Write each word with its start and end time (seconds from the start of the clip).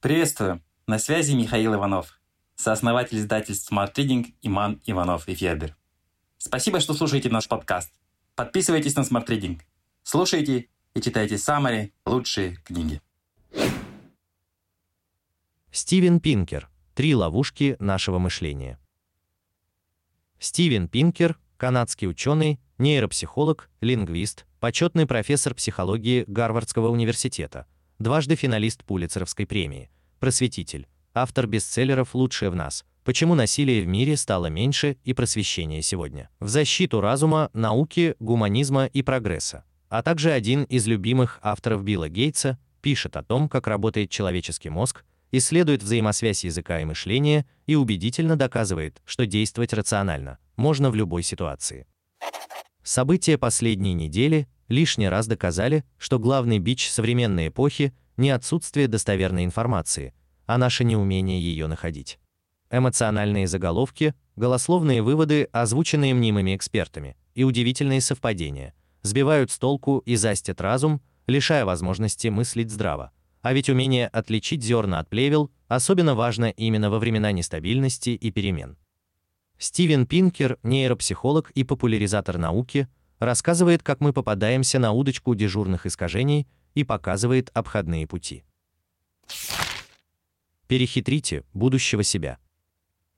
Приветствую! 0.00 0.62
На 0.86 0.98
связи 0.98 1.34
Михаил 1.34 1.74
Иванов, 1.74 2.18
сооснователь 2.56 3.18
издательств 3.18 3.70
Smart 3.70 3.92
Reading 3.96 4.32
Иман 4.40 4.80
Иванов 4.86 5.28
и 5.28 5.34
Федер. 5.34 5.76
Спасибо, 6.38 6.80
что 6.80 6.94
слушаете 6.94 7.28
наш 7.28 7.46
подкаст. 7.48 7.92
Подписывайтесь 8.34 8.96
на 8.96 9.00
Smart 9.00 9.26
Reading. 9.26 9.60
Слушайте 10.02 10.70
и 10.94 11.02
читайте 11.02 11.36
самые 11.36 11.92
лучшие 12.06 12.56
книги. 12.64 13.02
Стивен 15.70 16.18
Пинкер. 16.20 16.70
Три 16.94 17.14
ловушки 17.14 17.76
нашего 17.78 18.18
мышления. 18.18 18.78
Стивен 20.38 20.88
Пинкер– 20.88 21.38
канадский 21.58 22.08
ученый, 22.08 22.58
нейропсихолог, 22.78 23.68
лингвист, 23.82 24.46
почетный 24.60 25.04
профессор 25.04 25.54
психологии 25.54 26.24
Гарвардского 26.26 26.88
университета– 26.88 27.66
дважды 28.00 28.34
финалист 28.34 28.82
Пулитцеровской 28.82 29.46
премии, 29.46 29.90
просветитель, 30.20 30.88
автор 31.12 31.46
бестселлеров 31.46 32.14
«Лучшее 32.14 32.50
в 32.50 32.56
нас», 32.56 32.84
«Почему 33.04 33.34
насилие 33.34 33.82
в 33.82 33.86
мире 33.86 34.16
стало 34.16 34.46
меньше» 34.46 34.96
и 35.04 35.12
«Просвещение 35.12 35.82
сегодня», 35.82 36.30
в 36.40 36.48
защиту 36.48 37.00
разума, 37.00 37.50
науки, 37.52 38.14
гуманизма 38.18 38.86
и 38.86 39.02
прогресса, 39.02 39.64
а 39.88 40.02
также 40.02 40.32
один 40.32 40.64
из 40.64 40.86
любимых 40.86 41.38
авторов 41.42 41.84
Билла 41.84 42.08
Гейтса, 42.08 42.58
пишет 42.80 43.16
о 43.16 43.22
том, 43.22 43.48
как 43.48 43.66
работает 43.66 44.10
человеческий 44.10 44.70
мозг, 44.70 45.04
исследует 45.30 45.82
взаимосвязь 45.82 46.44
языка 46.44 46.80
и 46.80 46.84
мышления 46.84 47.46
и 47.66 47.74
убедительно 47.74 48.36
доказывает, 48.36 49.02
что 49.04 49.26
действовать 49.26 49.74
рационально 49.74 50.38
можно 50.56 50.90
в 50.90 50.94
любой 50.94 51.22
ситуации. 51.22 51.86
События 52.82 53.36
последней 53.36 53.92
недели 53.92 54.48
лишний 54.70 55.08
раз 55.08 55.26
доказали, 55.26 55.84
что 55.98 56.18
главный 56.18 56.58
бич 56.58 56.88
современной 56.88 57.48
эпохи 57.48 57.92
не 58.16 58.30
отсутствие 58.30 58.88
достоверной 58.88 59.44
информации, 59.44 60.14
а 60.46 60.56
наше 60.56 60.84
неумение 60.84 61.40
ее 61.40 61.66
находить. 61.66 62.18
Эмоциональные 62.70 63.46
заголовки, 63.46 64.14
голословные 64.36 65.02
выводы, 65.02 65.48
озвученные 65.52 66.14
мнимыми 66.14 66.56
экспертами, 66.56 67.16
и 67.34 67.44
удивительные 67.44 68.00
совпадения 68.00 68.74
сбивают 69.02 69.50
с 69.50 69.58
толку 69.58 69.98
и 70.06 70.16
застят 70.16 70.60
разум, 70.60 71.00
лишая 71.26 71.64
возможности 71.64 72.28
мыслить 72.28 72.70
здраво. 72.70 73.12
А 73.42 73.52
ведь 73.52 73.70
умение 73.70 74.08
отличить 74.08 74.62
зерна 74.62 74.98
от 74.98 75.08
плевел 75.08 75.50
особенно 75.68 76.14
важно 76.14 76.46
именно 76.50 76.90
во 76.90 76.98
времена 76.98 77.32
нестабильности 77.32 78.10
и 78.10 78.30
перемен. 78.30 78.76
Стивен 79.58 80.06
Пинкер, 80.06 80.58
нейропсихолог 80.62 81.50
и 81.52 81.64
популяризатор 81.64 82.38
науки, 82.38 82.88
рассказывает, 83.20 83.84
как 83.84 84.00
мы 84.00 84.12
попадаемся 84.12 84.80
на 84.80 84.90
удочку 84.90 85.34
дежурных 85.36 85.86
искажений 85.86 86.48
и 86.74 86.82
показывает 86.82 87.50
обходные 87.54 88.06
пути. 88.08 88.42
Перехитрите 90.66 91.44
будущего 91.52 92.02
себя. 92.02 92.38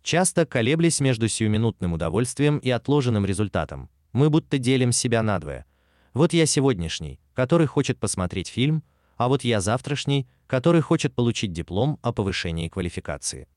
Часто 0.03 0.45
колеблясь 0.45 1.01
между 1.01 1.29
сиюминутным 1.29 1.93
удовольствием 1.93 2.59
и 2.59 2.71
отложенным 2.71 3.25
результатом, 3.25 3.89
мы 4.13 4.31
будто 4.31 4.59
делим 4.59 4.93
себя 4.93 5.23
надвое. 5.23 5.65
Вот 6.13 6.33
я 6.33 6.45
сегодняшний, 6.45 7.21
который 7.35 7.67
хочет 7.67 7.99
посмотреть 7.99 8.49
фильм, 8.49 8.83
а 9.17 9.29
вот 9.29 9.45
я 9.45 9.61
завтрашний, 9.61 10.27
который 10.47 10.81
хочет 10.81 11.15
получить 11.15 11.53
диплом 11.53 11.99
о 12.03 12.13
повышении 12.13 12.69
квалификации. 12.69 13.49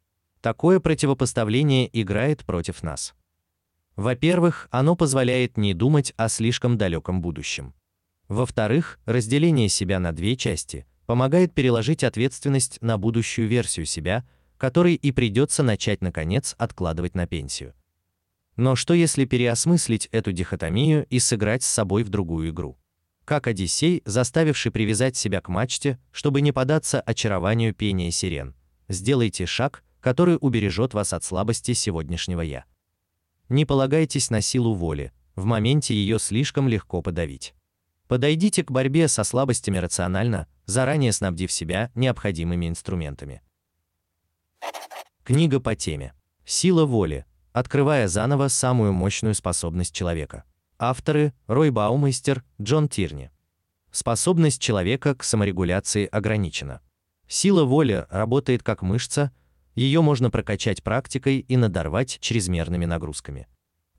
Такое 0.42 0.80
противопоставление 0.80 1.90
играет 2.00 2.46
против 2.46 2.84
нас. 2.84 3.16
Во-первых, 3.96 4.68
оно 4.72 4.96
позволяет 4.96 5.58
не 5.58 5.74
думать 5.74 6.14
о 6.18 6.28
слишком 6.28 6.78
далеком 6.78 7.22
будущем. 7.22 7.74
Во-вторых, 8.28 9.00
разделение 9.06 9.70
себя 9.70 10.00
на 10.00 10.12
две 10.12 10.36
части 10.36 10.86
помогает 11.06 11.54
переложить 11.54 12.04
ответственность 12.04 12.82
на 12.82 12.98
будущую 12.98 13.48
версию 13.48 13.86
себя, 13.86 14.28
которой 14.58 14.96
и 14.96 15.12
придется 15.12 15.64
начать 15.64 16.02
наконец 16.02 16.56
откладывать 16.58 17.16
на 17.16 17.28
пенсию. 17.28 17.73
Но 18.56 18.76
что 18.76 18.94
если 18.94 19.26
переосмыслить 19.26 20.08
эту 20.08 20.32
дихотомию 20.32 21.05
и 21.10 21.20
сыграть 21.20 21.64
с 21.64 21.67
собой 21.67 22.04
в 22.04 22.10
другую 22.10 22.50
игру? 22.50 22.78
Как 23.26 23.48
Одиссей, 23.48 24.02
заставивший 24.05 24.72
привязать 24.72 25.16
себя 25.17 25.42
к 25.42 25.50
мачте, 25.50 26.00
чтобы 26.11 26.42
не 26.42 26.52
поддаться 26.52 27.02
очарованию 27.02 27.73
пения 27.73 28.11
сирен. 28.11 28.55
Сделайте 28.88 29.45
шаг, 29.45 29.84
который 30.00 30.38
убережет 30.39 30.94
вас 30.94 31.11
от 31.11 31.23
слабости 31.23 31.73
сегодняшнего 31.73 32.42
я. 32.42 32.66
Не 33.50 33.66
полагайтесь 33.66 34.30
на 34.30 34.42
силу 34.42 34.73
воли, 34.73 35.11
в 35.36 35.45
моменте 35.45 35.94
ее 35.94 36.20
слишком 36.20 36.67
легко 36.67 37.02
подавить. 37.02 37.54
Подойдите 38.08 38.64
к 38.64 38.72
борьбе 38.72 39.08
со 39.08 39.23
слабостями 39.23 39.78
рационально, 39.78 40.48
заранее 40.66 41.11
снабдив 41.11 41.52
себя 41.52 41.92
необходимыми 41.95 42.67
инструментами. 42.67 43.42
Книга 45.23 45.60
по 45.60 45.76
теме 45.76 46.14
«Сила 46.45 46.86
воли», 46.86 47.26
открывая 47.52 48.08
заново 48.08 48.48
самую 48.48 48.94
мощную 48.94 49.34
способность 49.34 49.94
человека. 49.94 50.44
Авторы 50.78 51.34
Рой 51.48 51.70
Баумейстер, 51.70 52.44
Джон 52.61 52.89
Тирни. 52.89 53.32
Способность 53.92 54.61
человека 54.61 55.16
к 55.16 55.23
саморегуляции 55.23 56.05
ограничена. 56.05 56.82
Сила 57.28 57.64
воли 57.64 58.05
работает 58.10 58.61
как 58.61 58.82
мышца, 58.82 59.32
ее 59.75 60.02
можно 60.02 60.31
прокачать 60.31 60.81
практикой 60.81 61.39
и 61.39 61.58
надорвать 61.58 62.17
чрезмерными 62.21 62.86
нагрузками. 62.86 63.47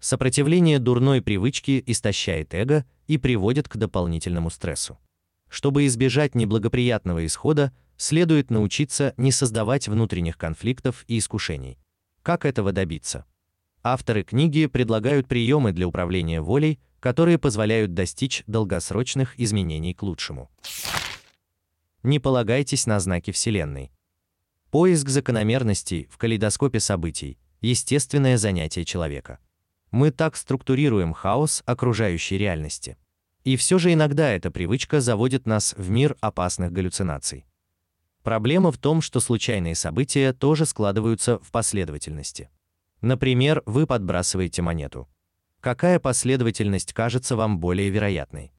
Сопротивление 0.00 0.78
дурной 0.78 1.22
привычке 1.22 1.82
истощает 1.87 2.54
эго 2.54 2.84
и 3.06 3.19
приводит 3.19 3.69
к 3.69 3.76
дополнительному 3.76 4.50
стрессу. 4.50 4.98
Чтобы 5.48 5.87
избежать 5.87 6.34
неблагоприятного 6.34 7.25
исхода, 7.25 7.72
следует 7.97 8.50
научиться 8.50 9.14
не 9.16 9.32
создавать 9.32 9.88
внутренних 9.88 10.37
конфликтов 10.37 11.04
и 11.09 11.19
искушений. 11.19 11.78
Как 12.22 12.44
этого 12.44 12.72
добиться? 12.72 13.25
Авторы 13.82 14.25
книги 14.25 14.66
предлагают 14.66 15.28
приемы 15.28 15.72
для 15.72 15.87
управления 15.87 16.41
волей, 16.41 16.81
которые 17.00 17.38
позволяют 17.38 17.94
достичь 17.94 18.43
долгосрочных 18.47 19.38
изменений 19.38 19.94
к 19.94 20.03
лучшему. 20.03 20.50
Не 22.03 22.19
полагайтесь 22.19 22.87
на 22.87 22.98
знаки 22.98 23.31
Вселенной. 23.31 23.93
Поиск 24.78 25.09
закономерностей 25.09 26.06
в 26.10 26.19
калейдоскопе 26.19 26.81
событий– 26.81 27.38
естественное 27.62 28.37
занятие 28.37 28.84
человека. 28.84 29.38
Мы 29.91 30.10
так 30.10 30.37
структурируем 30.37 31.14
хаос 31.14 31.62
окружающей 31.64 32.37
реальности. 32.37 32.98
И 33.42 33.56
все 33.56 33.78
же 33.78 33.94
иногда 33.94 34.28
эта 34.28 34.50
привычка 34.50 35.00
заводит 35.00 35.47
нас 35.47 35.75
в 35.78 35.88
мир 35.88 36.14
опасных 36.20 36.72
галлюцинаций. 36.72 37.47
Проблема 38.22 38.70
в 38.70 38.76
том, 38.76 39.00
что 39.00 39.20
случайные 39.20 39.75
события 39.75 40.34
тоже 40.34 40.66
складываются 40.66 41.38
в 41.38 41.50
последовательности. 41.53 42.50
Например, 43.00 43.62
вы 43.64 43.87
подбрасываете 43.87 44.60
монету. 44.60 45.08
Какая 45.60 45.98
последовательность 45.98 46.93
кажется 46.93 47.34
вам 47.34 47.60
более 47.60 47.88
вероятной? 47.88 48.53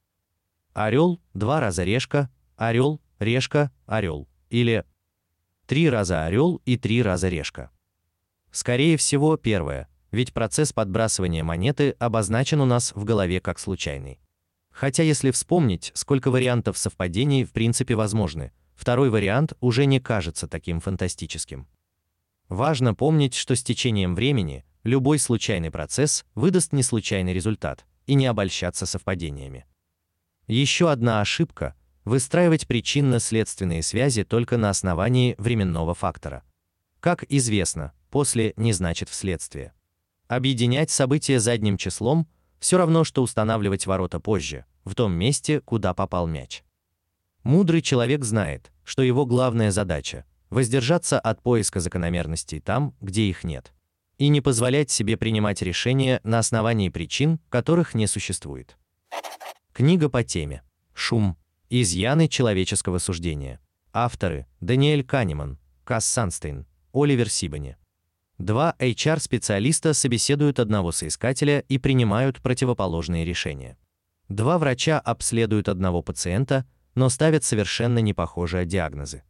Орел, 0.72 1.20
два 1.32 1.60
раза 1.60 1.84
решка, 1.84 2.28
орел, 2.56 3.00
решка, 3.20 3.70
орел. 3.86 4.26
Или 4.50 4.84
Три 5.68 5.90
раза 5.90 6.24
орел 6.24 6.62
и 6.64 6.78
три 6.78 7.02
раза 7.02 7.28
решка. 7.28 7.70
Скорее 8.50 8.96
всего, 8.96 9.36
первое, 9.36 9.86
ведь 10.10 10.32
процесс 10.32 10.72
подбрасывания 10.72 11.44
монеты 11.44 11.90
обозначен 11.98 12.62
у 12.62 12.64
нас 12.64 12.94
в 12.94 13.04
голове 13.04 13.38
как 13.42 13.58
случайный. 13.58 14.18
Хотя 14.70 15.02
если 15.02 15.30
вспомнить, 15.30 15.92
сколько 15.92 16.30
вариантов 16.30 16.78
совпадений 16.78 17.44
в 17.44 17.52
принципе 17.52 17.96
возможны, 17.96 18.52
второй 18.74 19.10
вариант 19.10 19.52
уже 19.60 19.84
не 19.84 20.00
кажется 20.00 20.48
таким 20.48 20.80
фантастическим. 20.80 21.68
Важно 22.48 22.94
помнить, 22.94 23.34
что 23.34 23.54
с 23.54 23.62
течением 23.62 24.14
времени 24.14 24.64
любой 24.84 25.18
случайный 25.18 25.70
процесс 25.70 26.24
выдаст 26.34 26.72
неслучайный 26.72 27.34
результат, 27.34 27.84
и 28.06 28.14
не 28.14 28.24
обольщаться 28.24 28.86
совпадениями. 28.86 29.66
Еще 30.46 30.90
одна 30.90 31.20
ошибка 31.20 31.74
выстраивать 32.08 32.66
причинно-следственные 32.66 33.82
связи 33.82 34.24
только 34.24 34.56
на 34.56 34.70
основании 34.70 35.34
временного 35.38 35.94
фактора. 35.94 36.42
Как 37.00 37.24
известно, 37.28 37.92
после 38.10 38.54
не 38.56 38.72
значит 38.72 39.08
вследствие. 39.08 39.72
Объединять 40.26 40.90
события 40.90 41.38
задним 41.38 41.76
числом 41.76 42.26
все 42.58 42.78
равно 42.78 43.04
что 43.04 43.22
устанавливать 43.22 43.86
ворота 43.86 44.18
позже, 44.18 44.64
в 44.84 44.94
том 44.94 45.12
месте, 45.12 45.60
куда 45.60 45.94
попал 45.94 46.26
мяч. 46.26 46.64
Мудрый 47.44 47.82
человек 47.82 48.24
знает, 48.24 48.72
что 48.84 49.02
его 49.02 49.26
главная 49.26 49.70
задача 49.70 50.24
воздержаться 50.50 51.20
от 51.20 51.42
поиска 51.42 51.78
закономерностей 51.78 52.58
там, 52.58 52.94
где 53.00 53.22
их 53.24 53.44
нет, 53.44 53.72
и 54.16 54.28
не 54.28 54.40
позволять 54.40 54.90
себе 54.90 55.16
принимать 55.16 55.62
решения 55.62 56.20
на 56.24 56.38
основании 56.38 56.88
причин, 56.88 57.38
которых 57.50 57.94
не 57.94 58.06
существует. 58.06 58.76
Книга 59.72 60.08
по 60.08 60.24
теме 60.24 60.62
Шум 60.94 61.36
Изъяны 61.70 62.28
человеческого 62.28 62.96
суждения. 62.96 63.60
Авторы: 63.92 64.46
Даниэль 64.60 65.04
Канеман, 65.04 65.58
Касс 65.84 66.06
Санстейн, 66.06 66.66
Оливер 66.94 67.28
Сибани. 67.28 67.76
Два 68.38 68.74
HR-специалиста 68.78 69.92
собеседуют 69.92 70.60
одного 70.60 70.92
соискателя 70.92 71.60
и 71.60 71.76
принимают 71.76 72.40
противоположные 72.40 73.26
решения. 73.26 73.76
Два 74.30 74.56
врача 74.56 74.98
обследуют 74.98 75.68
одного 75.68 76.00
пациента, 76.00 76.64
но 76.94 77.10
ставят 77.10 77.44
совершенно 77.44 77.98
непохожие 77.98 78.64
диагнозы. 78.64 79.24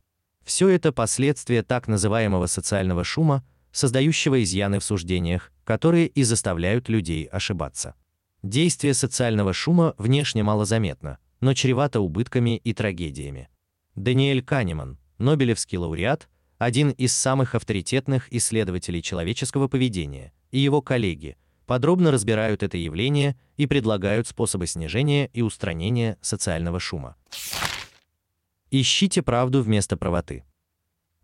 Все 0.45 0.69
это 0.69 0.93
последствия 0.93 1.65
так 1.65 1.89
называемого 1.89 2.47
социального 2.47 3.03
шума, 3.03 3.45
создающего 3.73 4.45
изъяны 4.45 4.79
в 4.79 4.85
суждениях, 4.85 5.51
которые 5.65 6.07
и 6.07 6.23
заставляют 6.23 6.89
людей 6.89 7.25
ошибаться. 7.25 7.97
Действие 8.45 8.95
социального 8.95 9.53
шума 9.53 9.97
внешне 9.99 10.45
малозаметно, 10.45 11.19
но 11.41 11.55
чревато 11.55 12.01
убытками 12.01 12.57
и 12.57 12.73
трагедиями. 12.73 13.49
Даниэль 13.95 14.43
Канеман, 14.43 14.99
Нобелевский 15.19 15.79
лауреат, 15.79 16.29
один 16.59 16.91
из 16.91 17.15
самых 17.15 17.55
авторитетных 17.55 18.33
исследователей 18.33 19.03
человеческого 19.03 19.69
поведения, 19.69 20.33
и 20.51 20.59
его 20.59 20.83
коллеги 20.83 21.37
подробно 21.67 22.11
разбирают 22.11 22.63
это 22.63 22.77
явление 22.77 23.37
и 23.57 23.67
предлагают 23.67 24.27
способы 24.27 24.67
снижения 24.67 25.29
и 25.33 25.43
устранения 25.43 26.17
социального 26.21 26.81
шума. 26.81 27.15
Ищите 28.71 29.23
правду 29.23 29.63
вместо 29.63 29.97
правоты. 29.97 30.45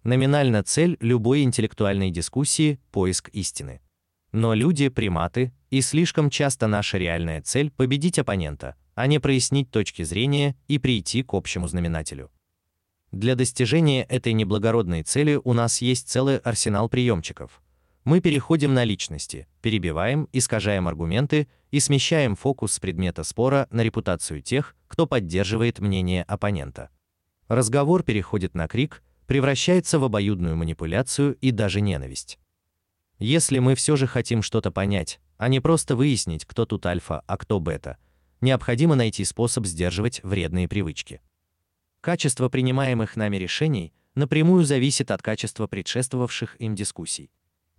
Номинально 0.02 0.62
цель 0.62 0.98
любой 1.00 1.42
интеллектуальной 1.42 2.10
дискуссии 2.10 2.78
поиск 2.92 3.30
истины. 3.30 3.80
Но 4.32 4.52
люди 4.52 4.88
приматы, 4.88 5.52
и 5.70 5.80
слишком 5.80 6.28
часто 6.28 6.66
наша 6.66 6.98
реальная 6.98 7.40
цель 7.40 7.70
победить 7.70 8.18
оппонента, 8.18 8.76
а 8.94 9.06
не 9.06 9.18
прояснить 9.18 9.70
точки 9.70 10.02
зрения 10.02 10.56
и 10.68 10.78
прийти 10.78 11.22
к 11.22 11.34
общему 11.34 11.68
знаменателю. 11.68 12.30
Для 13.12 13.36
достижения 13.36 14.02
этой 14.04 14.32
неблагородной 14.32 15.02
цели 15.02 15.40
у 15.42 15.52
нас 15.52 15.80
есть 15.80 16.08
целый 16.08 16.38
арсенал 16.38 16.88
приемчиков. 16.88 17.62
Мы 18.04 18.20
переходим 18.20 18.74
на 18.74 18.84
личности, 18.84 19.46
перебиваем, 19.62 20.28
искажаем 20.32 20.88
аргументы 20.88 21.48
и 21.70 21.80
смещаем 21.80 22.36
фокус 22.36 22.72
с 22.72 22.80
предмета 22.80 23.24
спора 23.24 23.66
на 23.70 23.82
репутацию 23.82 24.42
тех, 24.42 24.76
кто 24.88 25.06
поддерживает 25.06 25.78
мнение 25.78 26.22
оппонента. 26.24 26.90
Разговор 27.48 28.02
переходит 28.02 28.54
на 28.54 28.68
крик, 28.68 29.02
превращается 29.26 29.98
в 29.98 30.04
обоюдную 30.04 30.56
манипуляцию 30.56 31.36
и 31.40 31.50
даже 31.50 31.80
ненависть. 31.80 32.38
Если 33.18 33.58
мы 33.58 33.74
все 33.74 33.96
же 33.96 34.06
хотим 34.06 34.42
что-то 34.42 34.70
понять, 34.70 35.20
а 35.36 35.48
не 35.48 35.60
просто 35.60 35.96
выяснить, 35.96 36.44
кто 36.44 36.66
тут 36.66 36.84
альфа, 36.86 37.22
а 37.26 37.36
кто 37.36 37.60
бета, 37.60 37.96
необходимо 38.40 38.94
найти 38.94 39.24
способ 39.24 39.66
сдерживать 39.66 40.22
вредные 40.22 40.68
привычки. 40.68 41.20
Качество 42.00 42.48
принимаемых 42.48 43.16
нами 43.16 43.36
решений 43.36 43.92
напрямую 44.14 44.64
зависит 44.64 45.10
от 45.10 45.22
качества 45.22 45.66
предшествовавших 45.66 46.56
им 46.60 46.74
дискуссий. 46.74 47.30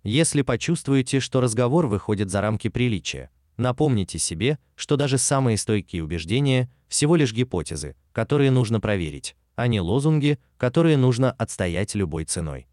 Если 0.02 0.42
почувствуете, 0.42 1.20
что 1.20 1.40
разговор 1.40 1.86
выходит 1.86 2.30
за 2.30 2.40
рамки 2.40 2.68
приличия, 2.68 3.30
напомните 3.56 4.18
себе, 4.18 4.58
что 4.74 4.96
даже 4.96 5.18
самые 5.18 5.56
стойкие 5.56 6.04
убеждения 6.04 6.70
всего 6.88 7.16
лишь 7.16 7.32
гипотезы, 7.32 7.96
которые 8.12 8.50
нужно 8.50 8.80
проверить, 8.80 9.36
а 9.54 9.66
не 9.66 9.80
лозунги, 9.80 10.38
которые 10.58 10.96
нужно 10.96 11.32
отстоять 11.32 11.94
любой 11.94 12.24
ценой. 12.24 12.66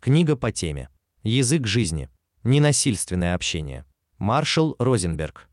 Книга 0.00 0.36
по 0.36 0.50
теме 0.50 0.88
Язык 1.22 1.68
жизни. 1.68 2.08
Ненасильственное 2.42 3.36
общение. 3.36 3.84
Маршал 4.18 4.74
Розенберг. 4.80 5.48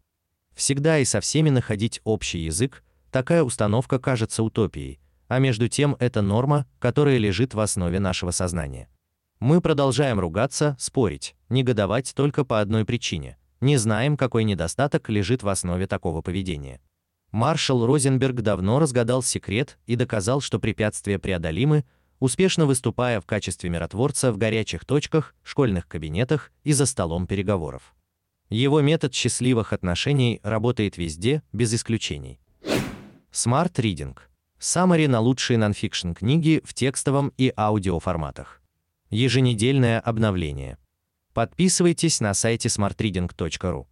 Всегда 0.59 0.99
и 0.99 1.05
со 1.05 1.21
всеми 1.21 1.49
находить 1.49 2.01
общий 2.03 2.39
язык, 2.39 2.83
такая 3.11 3.43
установка 3.43 3.97
кажется 3.97 4.43
утопией, 4.43 4.99
а 5.29 5.39
между 5.39 5.69
тем 5.69 5.95
это 5.99 6.21
норма, 6.21 6.67
которая 6.79 7.17
лежит 7.17 7.53
в 7.53 7.61
основе 7.61 8.01
нашего 8.01 8.31
сознания. 8.31 8.89
Мы 9.39 9.61
продолжаем 9.61 10.19
ругаться, 10.19 10.75
спорить, 10.77 11.37
негодовать 11.47 12.13
только 12.13 12.43
по 12.43 12.59
одной 12.59 12.83
причине. 12.83 13.37
Не 13.61 13.77
знаем, 13.77 14.17
какой 14.17 14.43
недостаток 14.43 15.07
лежит 15.07 15.43
в 15.43 15.47
основе 15.47 15.87
такого 15.87 16.21
поведения. 16.21 16.81
Маршал 17.31 17.85
Розенберг 17.85 18.41
давно 18.41 18.79
разгадал 18.79 19.23
секрет 19.23 19.79
и 19.85 19.95
доказал, 19.95 20.41
что 20.41 20.59
препятствия 20.59 21.19
преодолимы, 21.19 21.85
успешно 22.19 22.65
выступая 22.65 23.21
в 23.21 23.25
качестве 23.25 23.69
миротворца 23.69 24.33
в 24.33 24.37
горячих 24.37 24.83
точках, 24.83 25.35
школьных 25.41 25.87
кабинетах 25.87 26.51
и 26.65 26.73
за 26.73 26.85
столом 26.85 27.27
переговоров. 27.27 27.93
Его 28.49 28.81
метод 28.81 29.13
счастливых 29.13 29.73
отношений 29.73 30.39
работает 30.43 30.97
везде, 30.97 31.43
без 31.53 31.73
исключений. 31.73 32.39
Smart 33.31 33.73
Reading. 33.73 34.17
Саммари 34.57 35.07
на 35.07 35.19
лучшие 35.19 35.57
нонфикшн 35.57 36.13
книги 36.13 36.61
в 36.65 36.73
текстовом 36.73 37.31
и 37.37 37.53
аудиоформатах. 37.55 38.61
Еженедельное 39.11 39.99
обновление. 39.99 40.77
Подписывайтесь 41.33 42.21
на 42.21 42.33
сайте 42.33 42.69
smartreading.ru. 42.69 43.85